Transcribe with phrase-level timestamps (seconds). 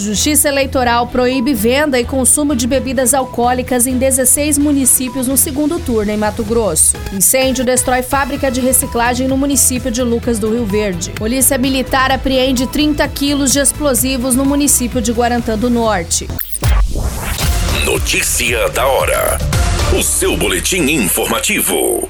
[0.00, 6.10] Justiça Eleitoral proíbe venda e consumo de bebidas alcoólicas em 16 municípios no segundo turno
[6.10, 6.96] em Mato Grosso.
[7.12, 11.10] Incêndio destrói fábrica de reciclagem no município de Lucas do Rio Verde.
[11.10, 16.26] Polícia Militar apreende 30 quilos de explosivos no município de Guarantã do Norte.
[17.84, 19.36] Notícia da hora.
[19.98, 22.08] O seu boletim informativo.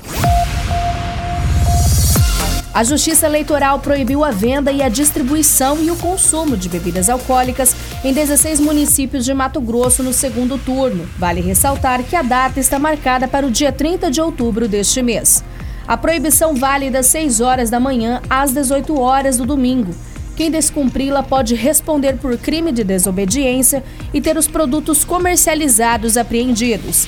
[2.72, 7.74] A Justiça Eleitoral proibiu a venda e a distribuição e o consumo de bebidas alcoólicas
[8.02, 11.06] em 16 municípios de Mato Grosso no segundo turno.
[11.18, 15.44] Vale ressaltar que a data está marcada para o dia 30 de outubro deste mês.
[15.86, 19.94] A proibição vale das 6 horas da manhã às 18 horas do domingo.
[20.34, 27.06] Quem descumpri-la pode responder por crime de desobediência e ter os produtos comercializados apreendidos.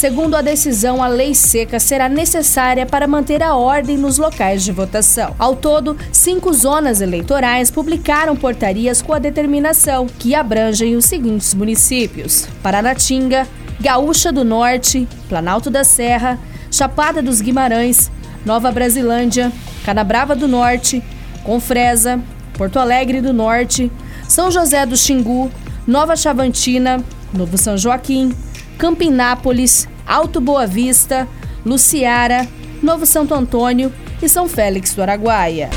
[0.00, 4.72] Segundo a decisão, a lei seca será necessária para manter a ordem nos locais de
[4.72, 5.36] votação.
[5.38, 12.48] Ao todo, cinco zonas eleitorais publicaram portarias com a determinação, que abrangem os seguintes municípios:
[12.62, 13.46] Paranatinga,
[13.78, 16.38] Gaúcha do Norte, Planalto da Serra,
[16.70, 18.10] Chapada dos Guimarães,
[18.42, 19.52] Nova Brasilândia,
[19.84, 21.04] Canabrava do Norte,
[21.44, 22.18] Confresa,
[22.54, 23.92] Porto Alegre do Norte,
[24.26, 25.52] São José do Xingu,
[25.86, 28.34] Nova Chavantina, Novo São Joaquim,
[28.80, 31.28] Campinápolis, Alto Boa Vista,
[31.66, 32.48] Luciara,
[32.82, 35.68] Novo Santo Antônio e São Félix do Araguaia.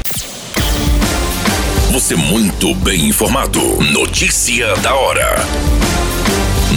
[1.91, 3.59] Você muito bem informado.
[3.91, 5.35] Notícia da hora.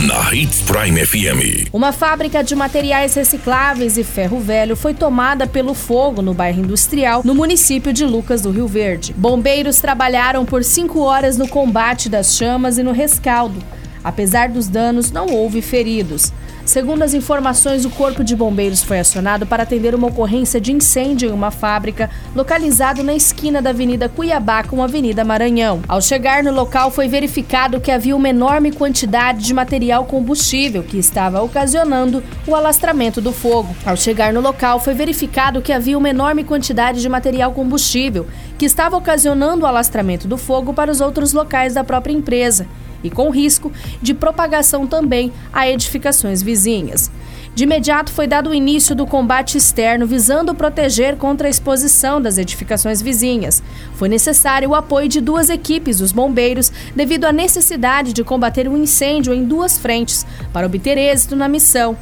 [0.05, 1.71] Na Hits Prime FM.
[1.73, 7.23] Uma fábrica de materiais recicláveis e ferro velho foi tomada pelo fogo no bairro industrial,
[7.25, 9.15] no município de Lucas do Rio Verde.
[9.17, 13.63] Bombeiros trabalharam por cinco horas no combate das chamas e no rescaldo.
[14.07, 16.33] Apesar dos danos, não houve feridos.
[16.65, 21.29] Segundo as informações, o Corpo de Bombeiros foi acionado para atender uma ocorrência de incêndio
[21.29, 25.83] em uma fábrica localizado na esquina da Avenida Cuiabá com a Avenida Maranhão.
[25.89, 30.99] Ao chegar no local, foi verificado que havia uma enorme quantidade de material combustível que
[30.99, 33.75] estava ocasionando o alastramento do fogo.
[33.85, 38.25] Ao chegar no local, foi verificado que havia uma enorme quantidade de material combustível
[38.57, 42.69] que estava ocasionando o alastramento do fogo para os outros locais da própria empresa
[43.03, 47.11] e com risco de propagação também a edificações vizinhas.
[47.57, 52.37] De imediato foi dado o início do combate externo visando proteger contra a exposição das
[52.37, 53.63] edificações vizinhas.
[53.95, 58.73] Foi necessário o apoio de duas equipes dos bombeiros devido à necessidade de combater o
[58.73, 61.97] um incêndio em duas frentes para obter êxito na missão.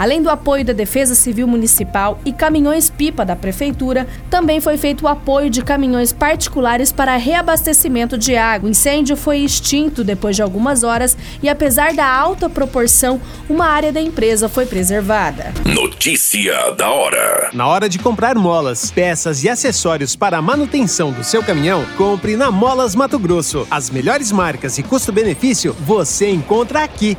[0.00, 5.08] Além do apoio da Defesa Civil Municipal e caminhões-pipa da Prefeitura, também foi feito o
[5.08, 8.66] apoio de caminhões particulares para reabastecimento de água.
[8.66, 13.92] O incêndio foi extinto depois de algumas horas e, apesar da alta proporção, uma área
[13.92, 15.52] da empresa foi preservada.
[15.66, 21.22] Notícia da hora: Na hora de comprar molas, peças e acessórios para a manutenção do
[21.22, 23.68] seu caminhão, compre na Molas Mato Grosso.
[23.70, 27.18] As melhores marcas e custo-benefício você encontra aqui.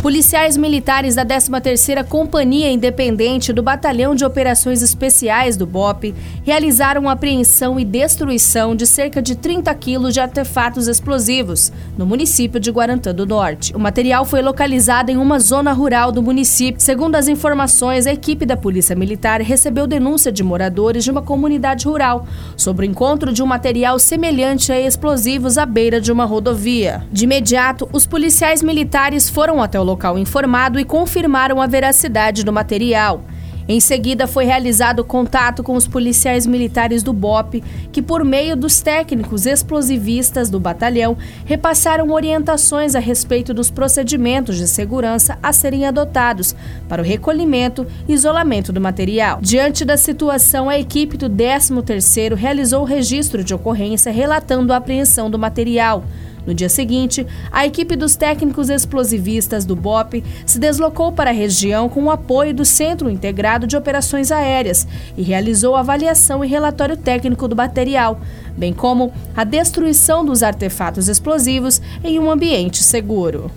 [0.00, 6.14] Policiais militares da 13ª Companhia Independente do Batalhão de Operações Especiais do BOP
[6.44, 12.70] realizaram apreensão e destruição de cerca de 30 quilos de artefatos explosivos no município de
[12.70, 13.74] Guarantã do Norte.
[13.74, 16.80] O material foi localizado em uma zona rural do município.
[16.80, 21.88] Segundo as informações, a equipe da Polícia Militar recebeu denúncia de moradores de uma comunidade
[21.88, 22.24] rural
[22.56, 27.02] sobre o encontro de um material semelhante a explosivos à beira de uma rodovia.
[27.10, 32.52] De imediato, os policiais militares foram até o local informado e confirmaram a veracidade do
[32.52, 33.22] material.
[33.70, 37.62] Em seguida, foi realizado contato com os policiais militares do BOP,
[37.92, 44.66] que, por meio dos técnicos explosivistas do batalhão, repassaram orientações a respeito dos procedimentos de
[44.66, 46.56] segurança a serem adotados
[46.88, 49.38] para o recolhimento e isolamento do material.
[49.42, 55.30] Diante da situação, a equipe do 13º realizou o registro de ocorrência relatando a apreensão
[55.30, 56.04] do material.
[56.48, 61.90] No dia seguinte, a equipe dos técnicos explosivistas do BOP se deslocou para a região
[61.90, 67.46] com o apoio do Centro Integrado de Operações Aéreas e realizou avaliação e relatório técnico
[67.46, 68.18] do material,
[68.56, 73.50] bem como a destruição dos artefatos explosivos em um ambiente seguro.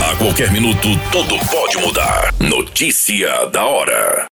[0.00, 2.32] A qualquer minuto, tudo pode mudar.
[2.38, 4.26] Notícia da hora.